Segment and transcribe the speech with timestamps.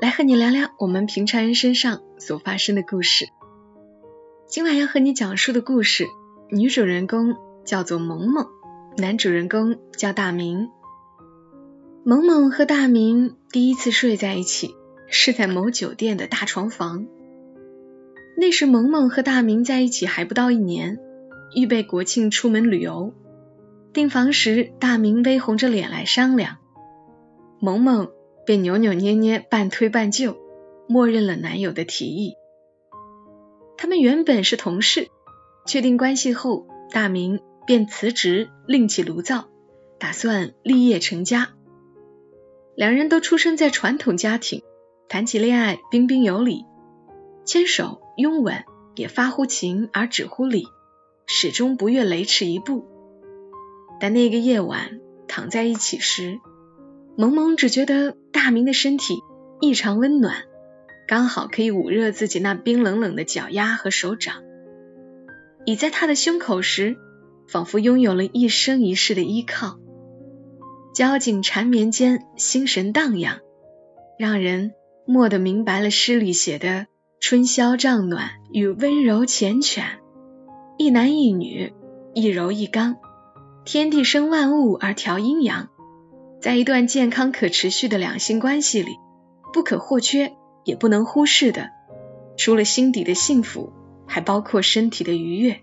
[0.00, 3.28] 来和你聊聊我们平常人身上所发生的故事。
[4.46, 6.06] 今晚要和你讲述的故事，
[6.50, 7.36] 女主人公
[7.66, 8.46] 叫做萌萌，
[8.96, 10.70] 男主人公叫大明。
[12.02, 14.74] 萌萌和大明第一次睡在一起
[15.06, 17.06] 是在某酒店的大床房。
[18.38, 20.98] 那时萌萌和大明在一起还不到一年。
[21.54, 23.12] 预备国庆出门旅游，
[23.92, 26.56] 订房时，大明微红着脸来商量，
[27.58, 28.08] 萌萌
[28.44, 30.36] 便扭扭捏捏、半推半就，
[30.88, 32.34] 默认了男友的提议。
[33.76, 35.08] 他们原本是同事，
[35.66, 39.48] 确定关系后，大明便辞职，另起炉灶，
[39.98, 41.50] 打算立业成家。
[42.74, 44.62] 两人都出生在传统家庭，
[45.08, 46.64] 谈起恋爱彬彬有礼，
[47.44, 48.64] 牵手拥吻
[48.96, 50.66] 也发乎情而止乎礼。
[51.32, 52.86] 始终不越雷池一步，
[54.00, 56.40] 但那个夜晚躺在一起时，
[57.16, 59.18] 萌萌只觉得大明的身体
[59.60, 60.44] 异常温暖，
[61.06, 64.42] 刚好可以捂热自己那冰冷冷的脚丫和手掌。
[65.66, 66.96] 倚在他的胸口时，
[67.46, 69.78] 仿佛拥有了一生一世的依靠。
[70.94, 73.40] 交颈缠绵间，心神荡漾，
[74.18, 74.72] 让人
[75.06, 76.86] 蓦地明白了诗里写的
[77.20, 79.84] 春宵帐暖与温柔缱绻。
[80.78, 81.74] 一男一女，
[82.14, 82.96] 一柔一刚，
[83.64, 85.68] 天地生万物而调阴阳，
[86.40, 88.92] 在一段健康可持续的两性关系里，
[89.52, 90.32] 不可或缺
[90.64, 91.70] 也不能忽视的，
[92.36, 93.72] 除了心底的幸福，
[94.06, 95.60] 还包括身体的愉悦。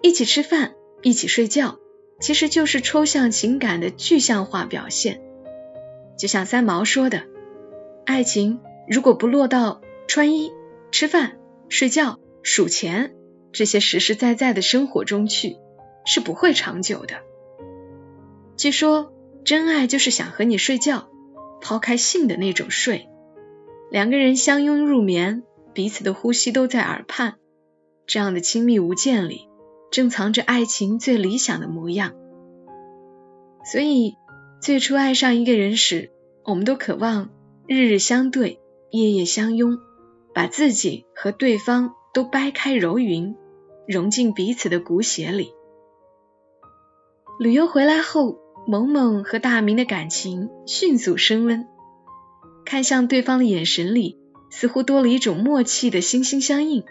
[0.00, 1.78] 一起吃饭，一起睡觉，
[2.20, 5.20] 其实就是抽象情感的具象化表现。
[6.18, 7.22] 就像三毛说的
[8.04, 10.50] ：“爱情如果不落到穿衣、
[10.90, 13.14] 吃饭、睡觉、数钱。”
[13.52, 15.58] 这些实实在在的生活中去，
[16.06, 17.16] 是不会长久的。
[18.56, 19.11] 据说，
[19.44, 21.08] 真爱就是想和你睡觉，
[21.60, 23.08] 抛开性的那种睡。
[23.90, 25.42] 两个人相拥入眠，
[25.72, 27.34] 彼此的呼吸都在耳畔，
[28.06, 29.48] 这样的亲密无间里，
[29.90, 32.14] 正藏着爱情最理想的模样。
[33.64, 34.16] 所以，
[34.60, 36.10] 最初爱上一个人时，
[36.44, 37.30] 我们都渴望
[37.66, 38.60] 日日相对，
[38.90, 39.78] 夜夜相拥，
[40.34, 43.36] 把自己和对方都掰开揉匀。
[43.84, 45.52] 融进彼此的骨血里。
[47.40, 51.66] 旅游回来后，萌萌和大明的感情迅速升温，
[52.64, 54.18] 看向对方的眼神里
[54.50, 56.84] 似乎多了一种默契的心心相印。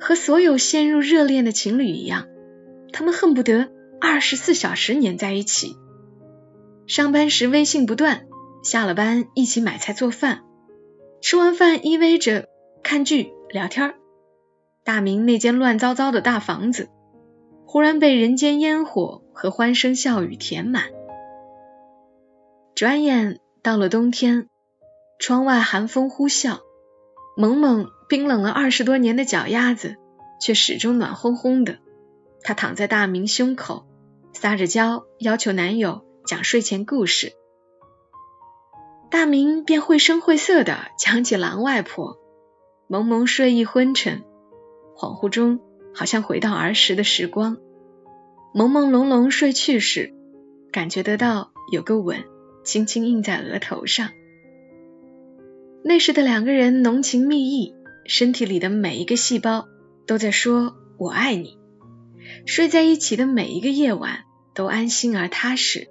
[0.00, 2.26] 和所有陷入热恋的情侣一样，
[2.92, 5.76] 他们恨不得二十四小时黏在一起。
[6.86, 8.26] 上班时微信不断，
[8.62, 10.44] 下了班一起买菜做饭，
[11.22, 12.48] 吃完饭依偎着
[12.82, 13.94] 看剧聊天。
[14.84, 16.90] 大明那间乱糟糟的大房子，
[17.64, 20.84] 忽然被人间烟火和欢声笑语填满。
[22.74, 24.48] 转眼到了冬天，
[25.18, 26.60] 窗外寒风呼啸，
[27.36, 29.96] 萌萌冰冷了二十多年的脚丫子，
[30.40, 31.78] 却始终暖烘烘的。
[32.42, 33.86] 她躺在大明胸口，
[34.32, 37.32] 撒着娇，要求男友讲睡前故事。
[39.10, 42.18] 大明便绘声绘色的讲起狼外婆，
[42.88, 44.24] 萌萌睡意昏沉。
[44.96, 45.60] 恍惚中，
[45.94, 47.58] 好像回到儿时的时光，
[48.54, 50.14] 朦朦胧胧睡去时，
[50.70, 52.24] 感觉得到有个吻
[52.62, 54.10] 轻轻印在额头上。
[55.82, 57.74] 那时的两个人浓情蜜意，
[58.06, 59.66] 身体里的每一个细胞
[60.06, 61.58] 都在说“我爱你”。
[62.46, 64.20] 睡在一起的每一个夜晚
[64.54, 65.88] 都安心而踏实，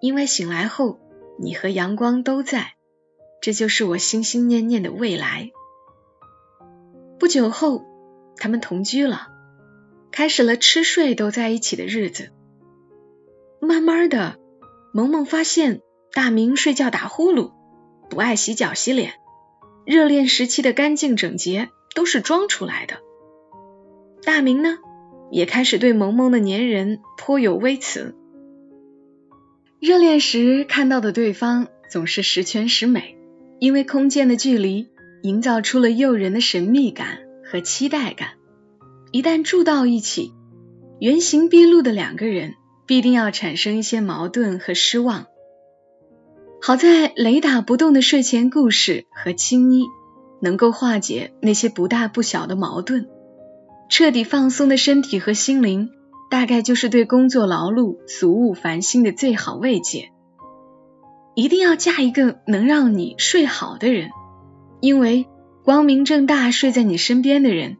[0.00, 1.00] 因为醒来后
[1.36, 2.74] 你和阳光都在，
[3.42, 5.50] 这就是我心心念念的未来。
[7.18, 7.84] 不久后。
[8.38, 9.28] 他们同居了，
[10.16, 12.30] 开始了吃睡都在一起的日子。
[13.60, 14.38] 慢慢的，
[14.94, 15.82] 萌萌发现
[16.14, 17.52] 大明睡觉打呼噜，
[18.08, 19.12] 不爱洗脚洗脸，
[19.84, 22.96] 热恋时期的干净整洁都是装出来的。
[24.22, 24.78] 大明呢，
[25.30, 28.16] 也开始对萌萌的粘人颇有微词。
[29.80, 33.18] 热恋时看到的对方总是十全十美，
[33.58, 34.88] 因为空间的距离
[35.22, 37.18] 营造出了诱人的神秘感。
[37.48, 38.30] 和期待感，
[39.12, 40.32] 一旦住到一起，
[41.00, 42.54] 原形毕露的两个人
[42.86, 45.26] 必定要产生一些矛盾和失望。
[46.60, 49.84] 好在雷打不动的睡前故事和亲昵，
[50.40, 53.08] 能够化解那些不大不小的矛盾。
[53.88, 55.90] 彻底放松的身体和心灵，
[56.28, 60.10] 大概就是对工作劳碌、俗务烦心的最好慰藉。
[61.36, 64.10] 一定要嫁一个能让你睡好的人，
[64.80, 65.26] 因为
[65.62, 67.76] 光明正大睡在你身边的人，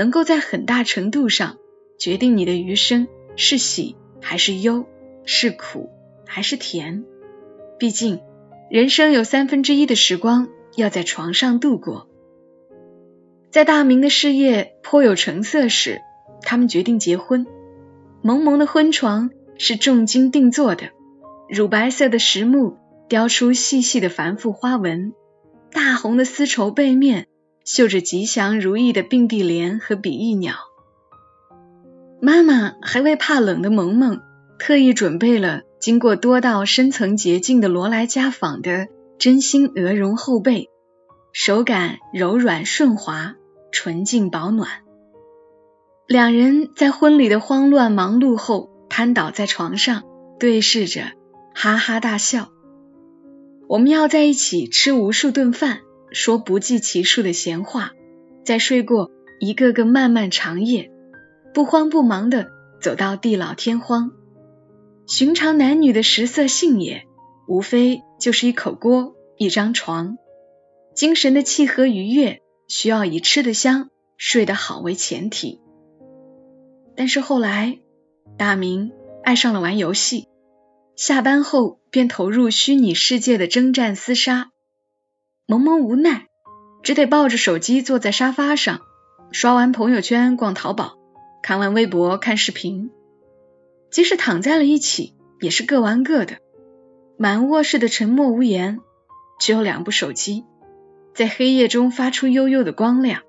[0.00, 1.58] 能够在很大程度上
[1.98, 3.06] 决定你的余生
[3.36, 4.86] 是喜还是忧，
[5.26, 5.90] 是苦
[6.24, 7.04] 还是甜。
[7.78, 8.22] 毕竟，
[8.70, 12.08] 人生有三分之一的时光要在床上度过。
[13.50, 16.00] 在大明的事业颇有成色时，
[16.40, 17.46] 他们决定结婚。
[18.22, 20.92] 蒙蒙的婚床是重金定做的，
[21.46, 25.12] 乳白色的实木雕出细细的繁复花纹，
[25.70, 27.26] 大红的丝绸背面
[27.64, 30.54] 绣着吉祥如意的并蒂莲和比翼鸟。
[32.20, 34.20] 妈妈还为怕冷的萌萌
[34.58, 40.68] 特意准备了经过多道深层洁净的罗莱家纺的真心鹅绒厚被，
[41.32, 43.36] 手感柔软顺滑。
[43.72, 44.68] 纯净保暖，
[46.08, 50.02] 两人在婚礼的慌乱忙碌后，瘫倒在床上，
[50.40, 51.12] 对视着，
[51.54, 52.48] 哈哈大笑。
[53.68, 57.92] 我们要在一起吃无数顿饭，说不计其数的闲话，
[58.44, 59.10] 再睡过
[59.40, 60.90] 一个个漫漫长夜，
[61.54, 64.12] 不慌不忙的走到地老天荒。
[65.06, 67.04] 寻常男女的食色性也，
[67.48, 70.16] 无非就是一口锅，一张床，
[70.94, 72.40] 精神的契合愉悦。
[72.68, 75.60] 需要以吃得香、睡得好为前提，
[76.94, 77.80] 但是后来
[78.38, 78.92] 大明
[79.24, 80.28] 爱上了玩游戏，
[80.94, 84.52] 下班后便投入虚拟世界的征战厮杀。
[85.50, 86.28] 萌萌无奈，
[86.84, 88.82] 只得抱着手机坐在沙发上，
[89.32, 90.96] 刷完朋友圈、逛淘宝，
[91.42, 92.92] 看完微博、看视频。
[93.90, 96.36] 即使躺在了一起，也是各玩各的，
[97.18, 98.78] 满卧室的沉默无言，
[99.40, 100.44] 只有两部手机。
[101.14, 103.22] 在黑夜中发出幽幽的光亮。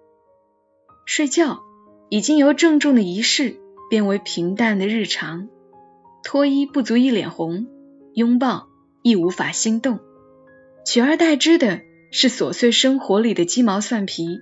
[1.07, 1.62] 睡觉
[2.09, 3.57] 已经由郑重的仪式
[3.89, 5.50] 变为平淡的日常。
[6.24, 7.65] 脱衣不足以脸红，
[8.13, 8.67] 拥抱
[9.01, 9.97] 亦无法心动，
[10.85, 11.81] 取而代之的
[12.12, 14.40] 是琐碎生活里的鸡毛蒜皮。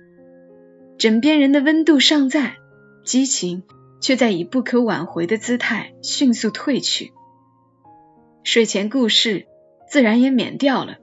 [0.98, 2.56] 枕边人的温度尚在，
[3.04, 3.62] 激情
[4.02, 7.12] 却在以不可挽回的姿态迅速褪去。
[8.44, 9.46] 睡前故事
[9.88, 10.98] 自然也免掉了。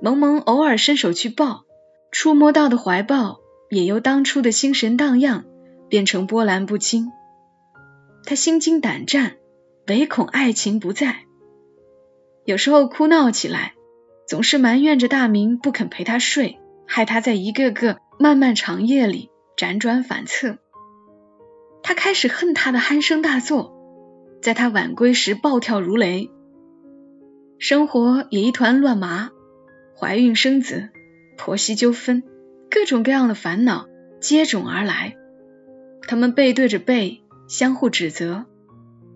[0.00, 1.64] 萌萌偶尔伸手去抱。
[2.12, 5.44] 触摸到的怀抱，也由当初的心神荡漾
[5.90, 7.10] 变成波澜不惊。
[8.24, 9.36] 他心惊胆战，
[9.86, 11.24] 唯恐爱情不在。
[12.46, 13.74] 有时候哭闹起来，
[14.26, 20.58] 总是埋怨着大明不肯陪他睡，害他在一个个漫漫长夜里辗转反侧。
[21.82, 23.72] 他开始恨他的鼾声大作，
[24.42, 26.30] 在他晚归时暴跳如雷。
[27.58, 29.30] 生活也一团乱麻，
[29.96, 30.90] 怀孕生子。
[31.38, 32.22] 婆媳纠纷，
[32.70, 33.86] 各种各样的烦恼
[34.20, 35.16] 接踵而来。
[36.08, 38.46] 他们背对着背，相互指责，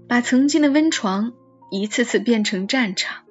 [0.06, 1.32] 把曾经的温床
[1.70, 3.24] 一次次变成战场。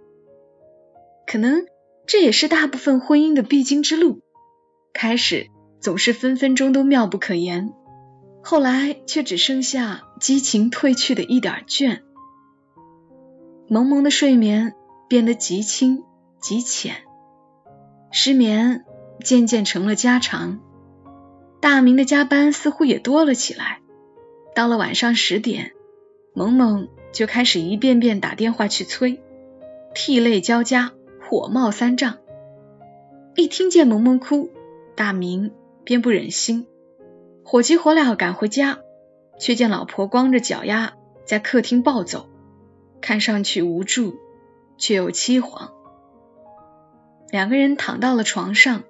[1.31, 1.67] 可能
[2.07, 4.21] 这也是大部分婚姻的必经之路。
[4.93, 5.45] 开始
[5.79, 7.71] 总是分分钟都妙不可言，
[8.41, 11.99] 后来却只剩下激情褪去的一点倦。
[13.67, 14.73] 蒙蒙的睡眠
[15.07, 16.03] 变得极轻
[16.41, 16.95] 极浅。
[18.11, 18.83] 失眠
[19.23, 20.59] 渐渐成了家常，
[21.61, 23.81] 大明的加班似乎也多了起来。
[24.55, 25.73] 到了晚上十点，
[26.33, 29.21] 萌萌就开始一遍遍打电话去催，
[29.93, 30.91] 涕泪交加，
[31.29, 32.17] 火冒三丈。
[33.35, 34.49] 一听见萌萌哭，
[34.95, 35.51] 大明
[35.83, 36.65] 便不忍心，
[37.45, 38.79] 火急火燎赶回家，
[39.37, 40.93] 却见老婆光着脚丫
[41.25, 42.27] 在客厅暴走，
[42.99, 44.17] 看上去无助，
[44.79, 45.69] 却又凄惶。
[47.29, 48.81] 两个人躺到了床上，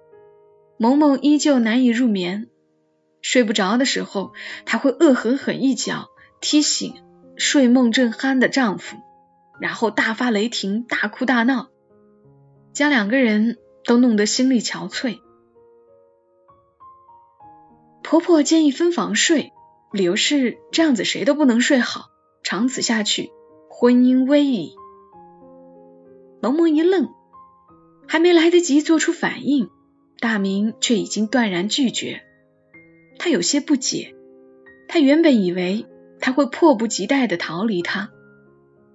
[0.77, 2.47] 萌萌依旧难以入眠。
[3.21, 4.31] 睡不着的时候，
[4.65, 6.07] 她会恶狠狠一脚
[6.39, 6.93] 踢醒
[7.35, 8.95] 睡梦正酣的丈夫，
[9.59, 11.67] 然后大发雷霆，大哭大闹，
[12.79, 15.19] 将两个人都弄得心力憔悴。
[18.01, 19.51] 婆婆建议分房睡，
[19.91, 22.05] 理由是这样子谁都不能睡好，
[22.41, 23.31] 长此下去
[23.69, 24.75] 婚姻危矣。
[26.41, 27.09] 萌萌一愣。
[28.07, 29.69] 还没来得及做出反应，
[30.21, 32.21] 大明却已经断然拒绝。
[33.17, 34.15] 他有些不解，
[34.87, 35.85] 他原本以为
[36.21, 38.09] 他会迫不及待的逃离他，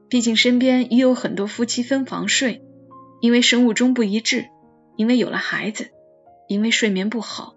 [0.09, 2.64] 毕竟身边也有很多夫妻分房睡，
[3.25, 4.51] 因为生物钟不一致，
[4.97, 5.89] 因为有了孩子，
[6.47, 7.55] 因为睡眠不好，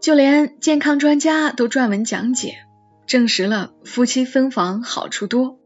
[0.00, 2.56] 就连健康专家都撰文讲解，
[3.06, 5.60] 证实了夫妻分房好处多。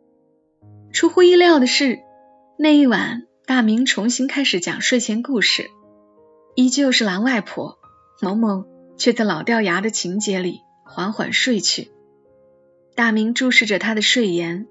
[0.93, 2.01] 出乎意料的是，
[2.59, 3.23] 那一晚。
[3.47, 5.71] 大明重新开始讲睡前故事，
[6.55, 7.79] 依旧是蓝外婆，
[8.21, 8.67] 萌萌
[8.99, 11.91] 却在老掉牙的情节里缓缓睡去。
[12.95, 14.67] 大明注视着他的睡颜，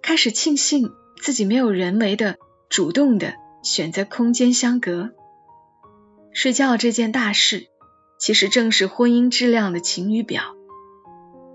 [0.00, 2.38] 开始庆幸自己没有人为的、
[2.70, 3.34] 主动的
[3.66, 5.10] 选择空间相隔。
[6.32, 7.66] 睡觉这件大事，
[8.16, 10.54] 其实正是婚姻质量的晴雨表。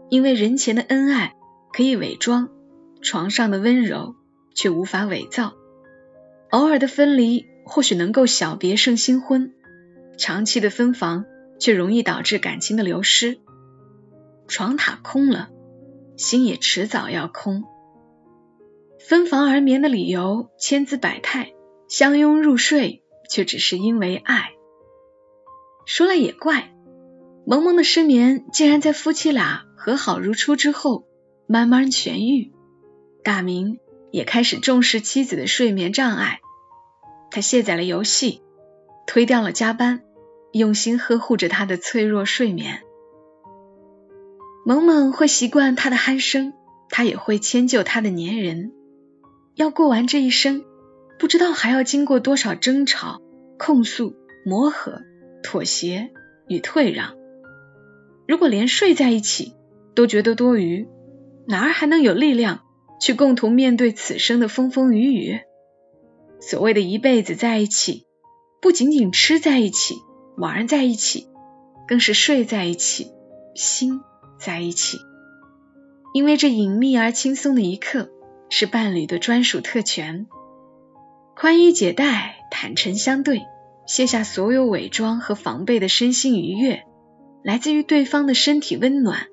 [0.10, 1.36] 因为人前的恩爱
[1.72, 2.50] 可以伪装，
[3.02, 4.16] 床上的温柔
[4.54, 5.54] 却无法伪造。
[6.50, 9.54] 偶尔的分离或许能够小别胜新婚，
[10.18, 11.24] 长期的分房
[11.62, 13.40] 却容易导致感情的流失。
[14.50, 15.50] 床榻空了。
[16.18, 17.64] 心也迟早要空，
[19.00, 21.54] 分房而眠的理由千姿百态，
[21.92, 24.54] 相拥入睡却只是因为爱。
[25.86, 26.74] 说来也怪，
[27.46, 31.04] 萌萌的失眠竟然在夫妻俩和好如初之后
[31.48, 32.54] 慢慢痊愈。
[33.26, 33.80] 大明
[34.10, 36.40] 也开始重视妻子的睡眠障碍，
[37.30, 38.42] 他卸载了游戏，
[39.06, 40.02] 推掉了加班，
[40.54, 42.84] 用心呵护着她的脆弱睡眠。
[44.66, 46.54] 萌萌会习惯他的鼾声，
[46.90, 48.72] 他也会迁就他的粘人。
[49.56, 50.64] 要过完这一生，
[51.22, 53.22] 不知道还要经过多少争吵、
[53.60, 55.04] 控诉、磨合、
[55.44, 56.10] 妥协
[56.48, 57.14] 与退让。
[58.28, 59.54] 如果连睡在一起
[59.94, 60.88] 都觉得多余，
[61.46, 62.62] 哪儿还能有力量
[63.00, 65.42] 去共同面对此生的风风雨雨？
[66.40, 68.08] 所谓的一辈子在一起，
[68.60, 69.98] 不仅仅吃在一起、
[70.38, 71.28] 玩在一起，
[71.88, 73.12] 更是睡在一起，
[73.54, 74.02] 心。
[74.40, 74.98] 在一起，
[76.16, 78.10] 因为这隐秘而轻松的一刻
[78.50, 80.26] 是伴侣的专属特权。
[81.42, 83.48] 宽衣解带，坦诚相对，
[83.88, 86.84] 卸下所有伪装和防备的身心愉悦，
[87.42, 89.26] 来自于对方的身体温暖，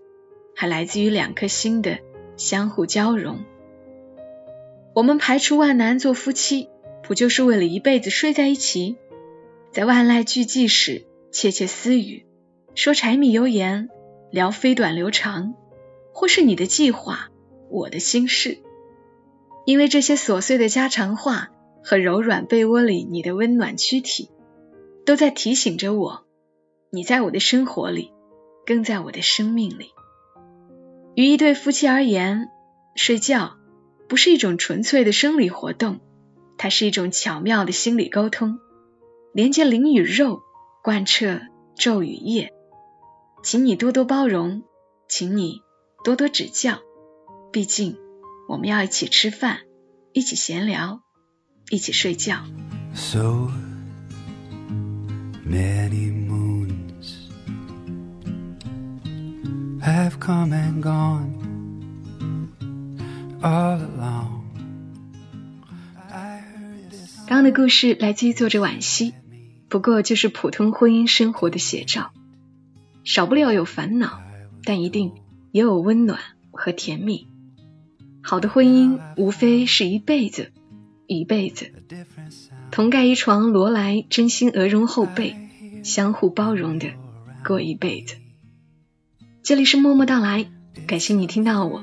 [0.56, 1.98] 还来自于两颗心的
[2.38, 3.44] 相互交融。
[4.94, 6.70] 我们排除万难做夫妻，
[7.02, 8.96] 不就是为了一辈子睡在一起，
[9.70, 12.24] 在万籁俱寂时窃窃私语，
[12.74, 13.90] 说柴米油盐。
[14.30, 15.54] 聊飞短流长，
[16.14, 17.28] 或是你的计划，
[17.68, 18.62] 我的心事。
[19.66, 21.50] 因为这些琐碎的家常话
[21.88, 24.28] 和柔软被窝里你的温暖躯体，
[25.06, 26.26] 都在提醒着我，
[26.90, 28.12] 你在我的生活里，
[28.66, 29.92] 更在我的生命里。
[31.14, 32.50] 于一对夫妻而言，
[32.94, 33.56] 睡觉
[34.06, 36.00] 不是一种纯粹的生理活动，
[36.58, 38.58] 它是一种巧妙的心理沟通，
[39.32, 40.42] 连接灵与肉，
[40.84, 41.40] 贯彻
[41.74, 42.52] 昼与夜。
[43.42, 44.62] 请你多多包容，
[45.08, 45.62] 请你
[46.04, 46.80] 多多指教。
[47.50, 47.96] 毕竟，
[48.46, 49.60] 我们要一起吃饭，
[50.12, 51.00] 一起闲聊，
[51.70, 52.44] 一起睡觉。
[52.94, 53.50] So
[55.46, 57.28] many moons
[59.80, 61.34] have come and gone
[63.40, 64.38] all along.
[67.26, 69.12] 刚刚的故事来自于作者惋惜，
[69.68, 72.12] 不过就是普通婚姻生活的写照。
[73.04, 74.22] 少不了有烦恼，
[74.64, 75.12] 但一定
[75.52, 76.18] 也有温暖
[76.50, 77.28] 和甜蜜。
[78.22, 80.52] 好的婚姻无非是一辈子，
[81.08, 81.72] 一辈子
[82.70, 85.34] 同盖一床罗莱，真心鹅绒厚被，
[85.82, 86.90] 相互包容的
[87.42, 88.16] 过一辈子。
[89.42, 90.44] 这里是默默到来，
[90.86, 91.82] 感谢你听到我，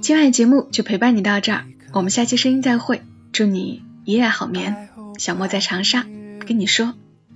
[0.00, 4.88] 今晚的节目就陪伴你到这儿，我们下期声音再会，祝你一夜好眠。
[5.18, 6.06] 小莫在长沙
[6.46, 6.94] 跟你说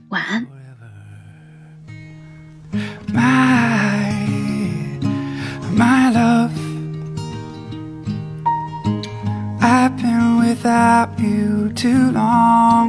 [0.09, 0.47] 晚安。
[5.77, 6.46] my love.
[10.67, 12.87] Without you too long.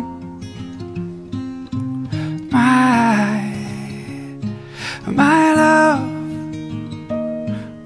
[2.50, 3.54] My,
[5.06, 6.02] my love.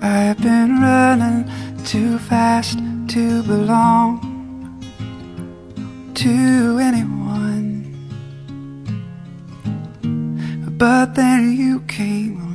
[0.01, 1.43] I've been running
[1.83, 2.79] too fast
[3.10, 4.10] to belong
[6.13, 6.29] to
[6.79, 7.67] anyone.
[10.77, 12.50] But then you came.